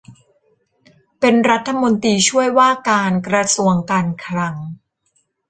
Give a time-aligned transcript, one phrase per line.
[1.19, 4.55] เป็นรัฐมนตรีช่วยว่าการกระทรวงการคลัง